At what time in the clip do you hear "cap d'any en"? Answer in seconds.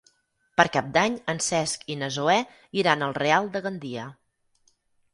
0.77-1.43